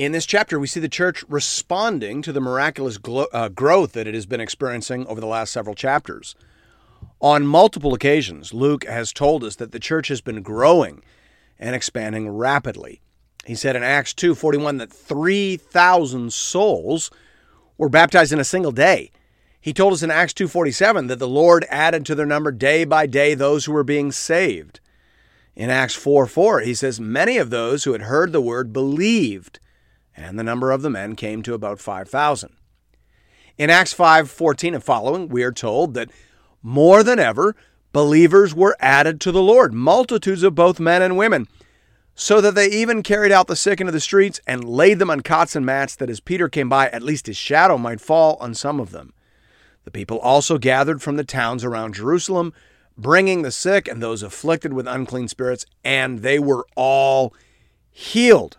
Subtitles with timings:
[0.00, 4.06] In this chapter, we see the church responding to the miraculous glo- uh, growth that
[4.06, 6.34] it has been experiencing over the last several chapters.
[7.20, 11.02] On multiple occasions, Luke has told us that the church has been growing
[11.58, 13.02] and expanding rapidly.
[13.44, 17.10] He said in Acts 2:41 that 3,000 souls
[17.76, 19.10] were baptized in a single day.
[19.60, 23.04] He told us in Acts 2:47 that the Lord added to their number day by
[23.04, 24.80] day those who were being saved.
[25.54, 29.60] In Acts 4 4, he says, Many of those who had heard the word believed,
[30.16, 32.52] and the number of the men came to about 5,000.
[33.58, 36.10] In Acts 5:14 and following, we are told that
[36.62, 37.54] more than ever,
[37.92, 41.46] believers were added to the Lord, multitudes of both men and women,
[42.14, 45.20] so that they even carried out the sick into the streets and laid them on
[45.20, 48.54] cots and mats, that as Peter came by, at least his shadow might fall on
[48.54, 49.12] some of them.
[49.84, 52.52] The people also gathered from the towns around Jerusalem,
[52.96, 57.34] bringing the sick and those afflicted with unclean spirits, and they were all
[57.90, 58.58] healed.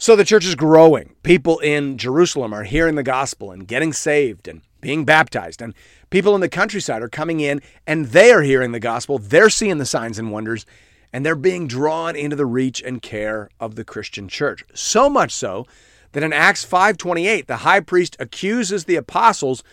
[0.00, 1.16] So the church is growing.
[1.24, 5.60] People in Jerusalem are hearing the gospel and getting saved and being baptized.
[5.60, 5.74] And
[6.08, 9.18] people in the countryside are coming in and they are hearing the gospel.
[9.18, 10.64] They're seeing the signs and wonders
[11.12, 14.62] and they're being drawn into the reach and care of the Christian church.
[14.72, 15.66] So much so
[16.12, 19.64] that in Acts 5:28 the high priest accuses the apostles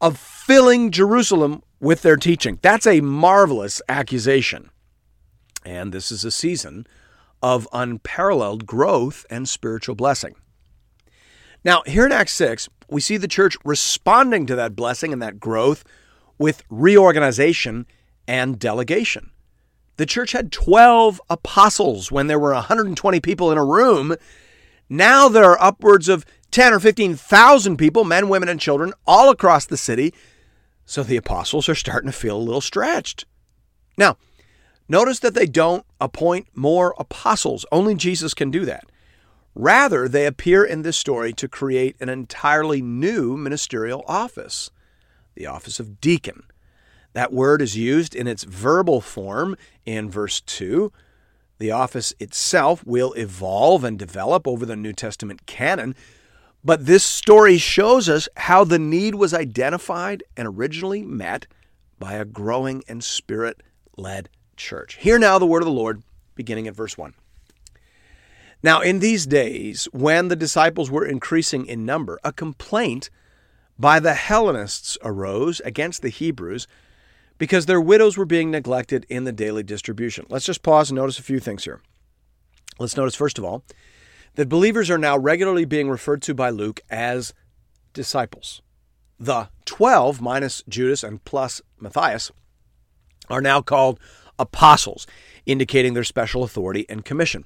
[0.00, 2.58] of filling Jerusalem with their teaching.
[2.62, 4.70] That's a marvelous accusation.
[5.62, 6.86] And this is a season
[7.44, 10.34] of unparalleled growth and spiritual blessing.
[11.62, 15.38] Now, here in Acts 6, we see the church responding to that blessing and that
[15.38, 15.84] growth
[16.38, 17.86] with reorganization
[18.26, 19.30] and delegation.
[19.98, 24.16] The church had 12 apostles when there were 120 people in a room.
[24.88, 29.66] Now there are upwards of 10 or 15,000 people, men, women, and children, all across
[29.66, 30.14] the city.
[30.86, 33.26] So the apostles are starting to feel a little stretched.
[33.98, 34.16] Now,
[34.88, 37.64] notice that they don't appoint more apostles.
[37.72, 38.84] Only Jesus can do that.
[39.54, 44.70] Rather, they appear in this story to create an entirely new ministerial office
[45.36, 46.44] the office of deacon.
[47.12, 50.92] That word is used in its verbal form in verse 2.
[51.58, 55.94] The office itself will evolve and develop over the New Testament canon,
[56.64, 61.46] but this story shows us how the need was identified and originally met
[61.98, 63.62] by a growing and spirit
[63.96, 64.96] led church.
[64.96, 66.02] Hear now the word of the Lord,
[66.34, 67.14] beginning at verse 1.
[68.62, 73.10] Now, in these days, when the disciples were increasing in number, a complaint
[73.78, 76.66] by the Hellenists arose against the Hebrews
[77.36, 80.24] because their widows were being neglected in the daily distribution.
[80.28, 81.80] Let's just pause and notice a few things here.
[82.78, 83.64] Let's notice, first of all,
[84.36, 87.34] that believers are now regularly being referred to by Luke as
[87.92, 88.62] disciples.
[89.18, 92.32] The 12, minus Judas and plus Matthias,
[93.28, 94.00] are now called
[94.38, 95.06] apostles,
[95.46, 97.44] indicating their special authority and commission.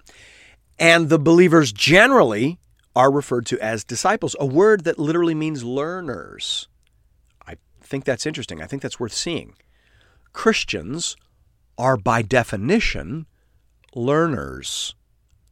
[0.78, 2.58] And the believers generally
[2.94, 6.68] are referred to as disciples, a word that literally means learners.
[7.46, 8.62] I think that's interesting.
[8.62, 9.54] I think that's worth seeing.
[10.32, 11.16] Christians
[11.76, 13.26] are by definition
[13.94, 14.94] learners.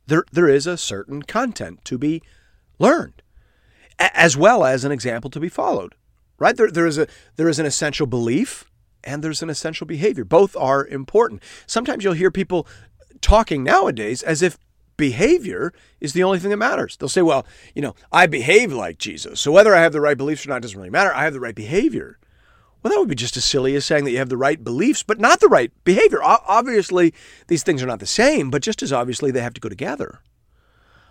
[0.07, 2.23] There, there is a certain content to be
[2.79, 3.23] learned,
[3.99, 5.95] as well as an example to be followed.
[6.39, 6.57] Right?
[6.57, 8.71] There, there, is a, there is an essential belief
[9.07, 10.25] and there's an essential behavior.
[10.25, 11.43] Both are important.
[11.67, 12.67] Sometimes you'll hear people
[13.23, 14.59] talking nowadays as if
[14.97, 16.97] behavior is the only thing that matters.
[16.97, 19.41] They'll say, well, you know, I behave like Jesus.
[19.41, 21.15] So whether I have the right beliefs or not doesn't really matter.
[21.15, 22.19] I have the right behavior.
[22.83, 25.03] Well, that would be just as silly as saying that you have the right beliefs,
[25.03, 26.23] but not the right behavior.
[26.23, 27.15] Obviously,
[27.49, 30.21] these things are not the same, but just as obviously, they have to go together.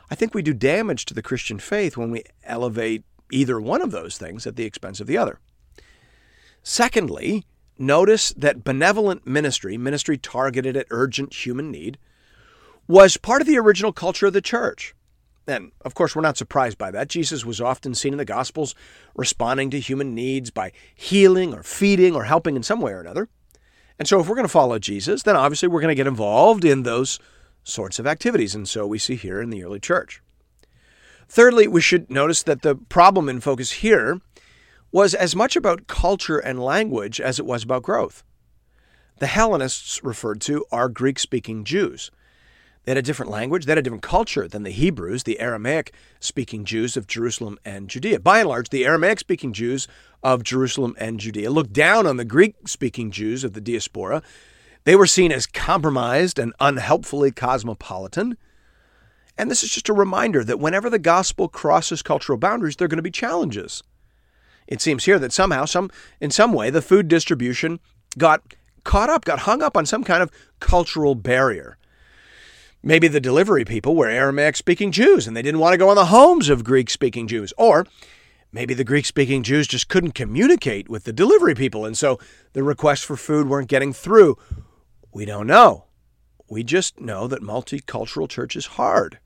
[0.09, 3.91] I think we do damage to the Christian faith when we elevate either one of
[3.91, 5.39] those things at the expense of the other.
[6.63, 7.45] Secondly,
[7.77, 11.97] notice that benevolent ministry, ministry targeted at urgent human need,
[12.87, 14.95] was part of the original culture of the church.
[15.47, 17.07] And of course, we're not surprised by that.
[17.07, 18.73] Jesus was often seen in the Gospels
[19.15, 23.29] responding to human needs by healing or feeding or helping in some way or another.
[23.99, 26.65] And so, if we're going to follow Jesus, then obviously we're going to get involved
[26.65, 27.19] in those
[27.63, 28.55] sorts of activities.
[28.55, 30.21] And so we see here in the early church.
[31.27, 34.21] Thirdly, we should notice that the problem in focus here
[34.95, 38.23] was as much about culture and language as it was about growth.
[39.19, 42.11] The Hellenists referred to are Greek speaking Jews.
[42.85, 45.93] They had a different language, they had a different culture than the Hebrews, the Aramaic
[46.21, 48.21] speaking Jews of Jerusalem and Judea.
[48.21, 49.85] By and large, the Aramaic speaking Jews
[50.23, 54.23] of Jerusalem and Judea looked down on the Greek speaking Jews of the diaspora.
[54.85, 58.37] They were seen as compromised and unhelpfully cosmopolitan.
[59.37, 62.87] And this is just a reminder that whenever the gospel crosses cultural boundaries, there are
[62.87, 63.83] going to be challenges.
[64.67, 67.79] It seems here that somehow, some in some way, the food distribution
[68.17, 68.41] got
[68.83, 71.77] caught up, got hung up on some kind of cultural barrier.
[72.81, 75.95] Maybe the delivery people were Aramaic speaking Jews and they didn't want to go in
[75.95, 77.51] the homes of Greek speaking Jews.
[77.57, 77.87] Or
[78.51, 82.19] maybe the Greek speaking Jews just couldn't communicate with the delivery people and so
[82.53, 84.37] the requests for food weren't getting through.
[85.11, 85.85] We don't know.
[86.47, 89.19] We just know that multicultural church is hard,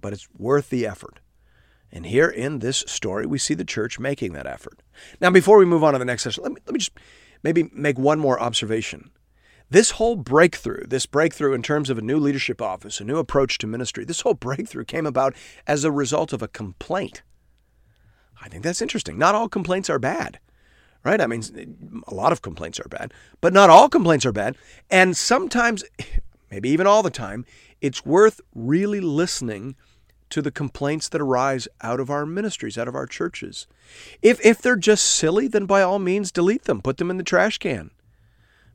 [0.00, 1.20] but it's worth the effort.
[1.94, 4.82] And here in this story, we see the church making that effort.
[5.20, 6.90] Now, before we move on to the next session, let me, let me just
[7.44, 9.12] maybe make one more observation.
[9.70, 13.58] This whole breakthrough, this breakthrough in terms of a new leadership office, a new approach
[13.58, 15.36] to ministry, this whole breakthrough came about
[15.68, 17.22] as a result of a complaint.
[18.42, 19.16] I think that's interesting.
[19.16, 20.40] Not all complaints are bad,
[21.04, 21.20] right?
[21.20, 24.56] I mean, a lot of complaints are bad, but not all complaints are bad.
[24.90, 25.84] And sometimes,
[26.50, 27.46] maybe even all the time,
[27.80, 29.76] it's worth really listening
[30.30, 33.66] to the complaints that arise out of our ministries, out of our churches.
[34.22, 37.22] If, if they're just silly, then by all means delete them, put them in the
[37.22, 37.90] trash can.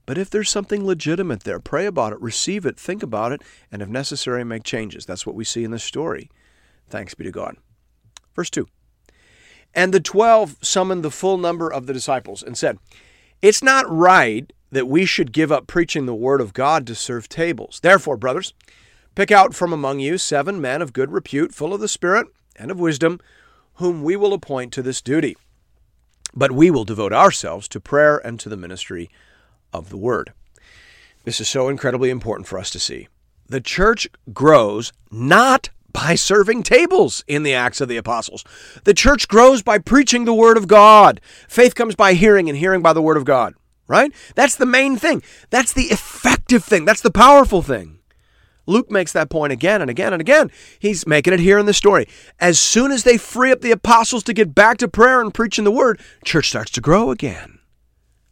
[0.06, 3.82] But if there's something legitimate there, pray about it, receive it, think about it, and
[3.82, 5.06] if necessary, make changes.
[5.06, 6.32] That's what we see in this story.
[6.90, 7.58] Thanks be to God.
[8.36, 8.68] Verse 2
[9.76, 12.80] And the twelve summoned the full number of the disciples and said,
[13.42, 17.30] It's not right that we should give up preaching the word of God to serve
[17.30, 17.80] tables.
[17.82, 18.54] Therefore, brothers,
[19.20, 22.26] pick out from among you seven men of good repute, full of the Spirit
[22.56, 23.20] and of wisdom,
[23.74, 25.36] whom we will appoint to this duty.
[26.34, 29.10] But we will devote ourselves to prayer and to the ministry
[29.74, 30.32] of the word.
[31.26, 33.10] This is so incredibly important for us to see.
[33.50, 38.46] The church grows not by serving tables in the Acts of the Apostles.
[38.86, 41.20] The church grows by preaching the Word of God.
[41.50, 43.54] Faith comes by hearing, and hearing by the Word of God,
[43.86, 44.14] right?
[44.36, 45.22] That's the main thing.
[45.50, 46.86] That's the effective thing.
[46.86, 47.99] That's the powerful thing.
[48.70, 50.52] Luke makes that point again and again and again.
[50.80, 52.08] He's making it here in the story.
[52.40, 55.64] As soon as they free up the apostles to get back to prayer and preaching
[55.66, 57.60] the Word, church starts to grow again.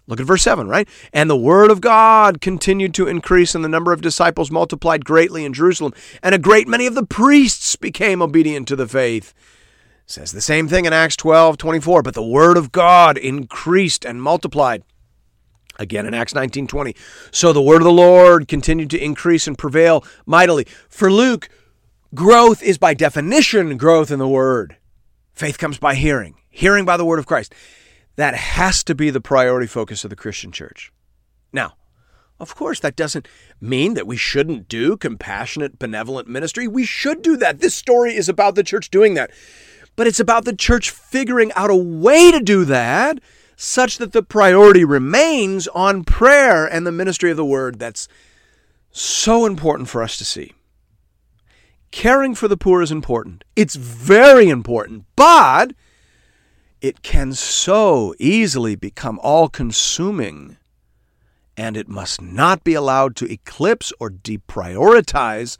[0.09, 0.87] Look at verse 7, right?
[1.11, 5.43] And the word of God continued to increase, and the number of disciples multiplied greatly
[5.43, 5.93] in Jerusalem,
[6.23, 9.33] and a great many of the priests became obedient to the faith.
[10.05, 12.03] It says the same thing in Acts 12 24.
[12.03, 14.83] But the word of God increased and multiplied.
[15.77, 16.95] Again in Acts 19 20.
[17.31, 20.65] So the word of the Lord continued to increase and prevail mightily.
[20.89, 21.49] For Luke,
[22.13, 24.77] growth is by definition growth in the word.
[25.33, 27.53] Faith comes by hearing, hearing by the word of Christ.
[28.15, 30.91] That has to be the priority focus of the Christian church.
[31.53, 31.75] Now,
[32.39, 33.27] of course, that doesn't
[33.61, 36.67] mean that we shouldn't do compassionate, benevolent ministry.
[36.67, 37.59] We should do that.
[37.59, 39.31] This story is about the church doing that.
[39.95, 43.19] But it's about the church figuring out a way to do that
[43.59, 47.79] such that the priority remains on prayer and the ministry of the word.
[47.79, 48.07] That's
[48.91, 50.53] so important for us to see.
[51.89, 53.43] Caring for the poor is important.
[53.55, 55.05] It's very important.
[55.15, 55.73] But
[56.81, 60.57] it can so easily become all consuming,
[61.57, 65.57] and it must not be allowed to eclipse or deprioritize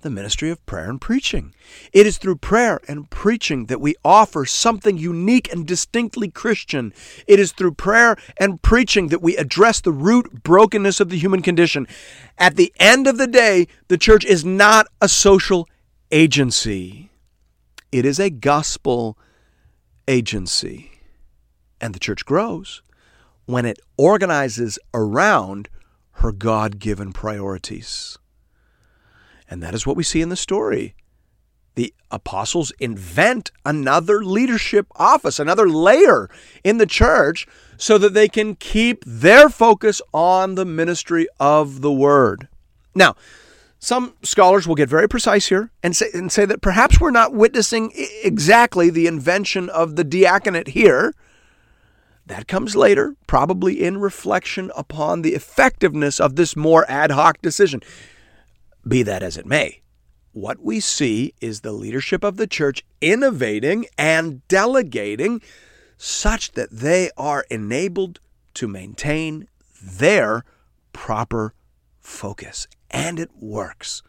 [0.00, 1.54] the ministry of prayer and preaching.
[1.92, 6.92] It is through prayer and preaching that we offer something unique and distinctly Christian.
[7.26, 11.42] It is through prayer and preaching that we address the root brokenness of the human
[11.42, 11.86] condition.
[12.38, 15.68] At the end of the day, the church is not a social
[16.10, 17.10] agency,
[17.92, 19.18] it is a gospel
[20.08, 20.90] agency.
[21.80, 22.82] And the church grows
[23.46, 25.68] when it organizes around
[26.12, 28.18] her God given priorities.
[29.50, 30.94] And that is what we see in the story.
[31.74, 36.30] The apostles invent another leadership office, another layer
[36.64, 41.92] in the church, so that they can keep their focus on the ministry of the
[41.92, 42.48] word.
[42.94, 43.16] Now,
[43.78, 47.32] some scholars will get very precise here and say, and say that perhaps we're not
[47.32, 47.92] witnessing
[48.22, 51.14] exactly the invention of the diaconate here.
[52.26, 57.80] That comes later, probably in reflection upon the effectiveness of this more ad hoc decision.
[58.86, 59.82] Be that as it may,
[60.32, 65.42] what we see is the leadership of the church innovating and delegating
[65.96, 68.20] such that they are enabled
[68.54, 69.48] to maintain
[69.82, 70.44] their
[70.92, 71.54] proper
[71.98, 74.02] focus and it works.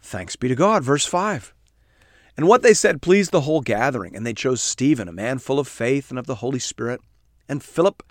[0.00, 0.84] Thanks be to God.
[0.84, 1.52] Verse 5.
[2.36, 5.58] And what they said pleased the whole gathering, and they chose Stephen, a man full
[5.58, 7.00] of faith and of the Holy Spirit,
[7.48, 8.02] and Philip,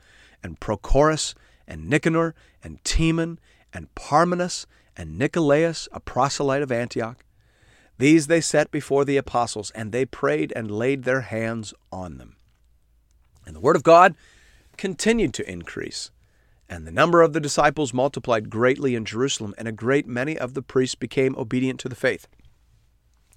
[0.42, 1.36] and Prochorus,
[1.68, 3.40] and Nicanor, and Timon,
[3.72, 4.66] and Parmenas,
[4.98, 7.24] and Nicolaus, a proselyte of Antioch.
[7.98, 12.36] These they set before the apostles, and they prayed and laid their hands on them.
[13.46, 14.16] And the word of God
[14.78, 16.12] continued to increase.
[16.68, 20.54] And the number of the disciples multiplied greatly in Jerusalem, and a great many of
[20.54, 22.28] the priests became obedient to the faith.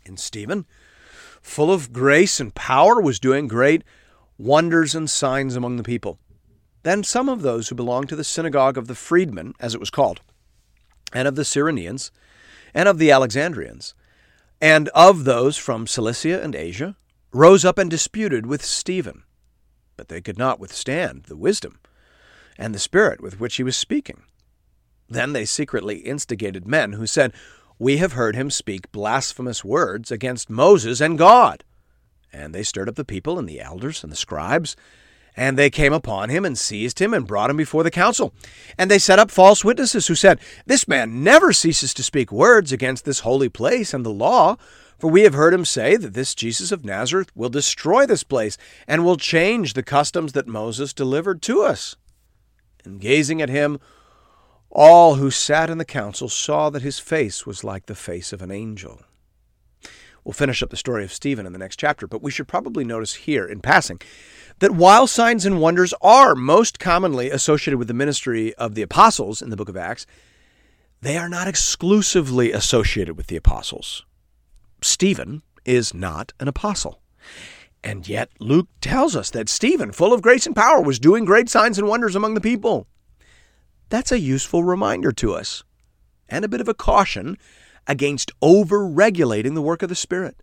[0.06, 0.66] And Stephen,
[1.42, 3.84] full of grace and power, was doing great
[4.38, 6.18] wonders and signs among the people.
[6.84, 9.90] Then some of those who belonged to the synagogue of the freedmen, as it was
[9.90, 10.22] called,
[11.12, 12.10] and of the Cyrenians,
[12.74, 13.94] and of the Alexandrians,
[14.60, 16.96] and of those from Cilicia and Asia,
[17.32, 19.22] rose up and disputed with Stephen.
[19.96, 21.80] But they could not withstand the wisdom
[22.56, 24.22] and the spirit with which he was speaking.
[25.08, 27.32] Then they secretly instigated men who said,
[27.78, 31.64] We have heard him speak blasphemous words against Moses and God.
[32.32, 34.76] And they stirred up the people and the elders and the scribes,
[35.38, 38.34] and they came upon him and seized him and brought him before the council.
[38.76, 42.72] And they set up false witnesses who said, This man never ceases to speak words
[42.72, 44.56] against this holy place and the law.
[44.98, 48.58] For we have heard him say that this Jesus of Nazareth will destroy this place
[48.88, 51.94] and will change the customs that Moses delivered to us.
[52.84, 53.78] And gazing at him,
[54.70, 58.42] all who sat in the council saw that his face was like the face of
[58.42, 59.02] an angel.
[60.24, 62.84] We'll finish up the story of Stephen in the next chapter, but we should probably
[62.84, 64.00] notice here, in passing,
[64.60, 69.40] that while signs and wonders are most commonly associated with the ministry of the apostles
[69.40, 70.06] in the book of Acts,
[71.00, 74.04] they are not exclusively associated with the apostles.
[74.82, 77.00] Stephen is not an apostle.
[77.84, 81.48] And yet, Luke tells us that Stephen, full of grace and power, was doing great
[81.48, 82.88] signs and wonders among the people.
[83.88, 85.62] That's a useful reminder to us,
[86.28, 87.38] and a bit of a caution
[87.86, 90.42] against over regulating the work of the Spirit.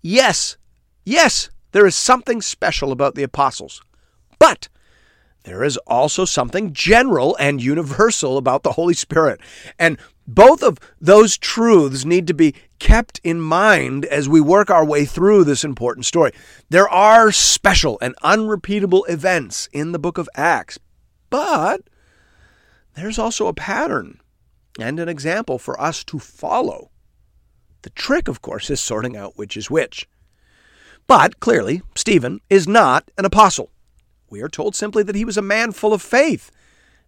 [0.00, 0.56] Yes,
[1.04, 3.82] yes, there is something special about the apostles,
[4.38, 4.68] but
[5.44, 9.40] there is also something general and universal about the Holy Spirit.
[9.78, 14.84] And both of those truths need to be kept in mind as we work our
[14.84, 16.32] way through this important story.
[16.68, 20.78] There are special and unrepeatable events in the book of Acts,
[21.30, 21.82] but
[22.94, 24.20] there's also a pattern
[24.78, 26.90] and an example for us to follow.
[27.82, 30.06] The trick, of course, is sorting out which is which.
[31.10, 33.72] But clearly, Stephen is not an apostle.
[34.30, 36.52] We are told simply that he was a man full of faith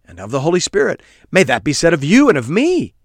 [0.03, 1.01] and of the Holy Spirit.
[1.31, 2.95] May that be said of you and of me.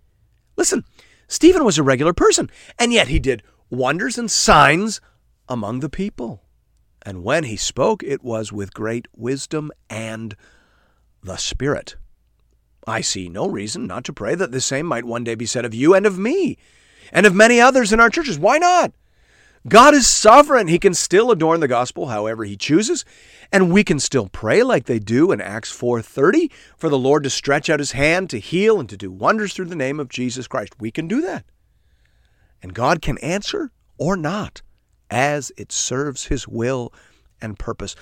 [0.57, 0.85] Listen,
[1.28, 2.50] Stephen was a regular person,
[2.81, 5.00] and yet he did wonders and signs
[5.49, 6.43] among the people.
[7.02, 10.35] And when he spoke, it was with great wisdom and
[11.23, 11.95] the Spirit.
[12.88, 15.64] I see no reason not to pray that the same might one day be said
[15.64, 16.59] of you and of me,
[17.12, 18.37] and of many others in our churches.
[18.37, 18.93] Why not?
[19.68, 20.68] God is sovereign.
[20.68, 23.04] He can still adorn the gospel however he chooses,
[23.52, 27.30] and we can still pray like they do in Acts 4:30 for the Lord to
[27.30, 30.46] stretch out his hand to heal and to do wonders through the name of Jesus
[30.46, 30.75] Christ.
[30.78, 31.44] We can do that.
[32.62, 34.62] And God can answer or not
[35.10, 36.92] as it serves his will
[37.40, 37.94] and purpose.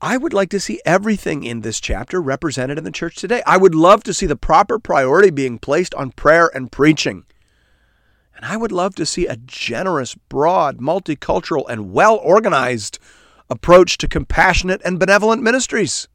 [0.00, 3.42] I would like to see everything in this chapter represented in the church today.
[3.46, 7.24] I would love to see the proper priority being placed on prayer and preaching.
[8.38, 13.00] And I would love to see a generous, broad, multicultural, and well organized
[13.50, 16.06] approach to compassionate and benevolent ministries.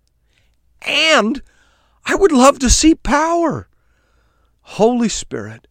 [0.82, 1.42] And
[2.06, 3.68] I would love to see power.
[4.62, 5.68] Holy Spirit,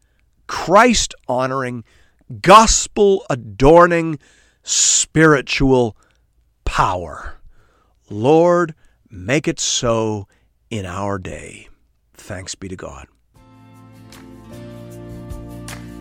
[0.46, 1.84] Christ honoring,
[2.42, 4.18] gospel adorning,
[4.62, 5.96] spiritual
[6.66, 7.40] power.
[8.10, 8.74] Lord,
[9.08, 10.28] make it so
[10.68, 11.70] in our day.
[12.12, 13.08] Thanks be to God.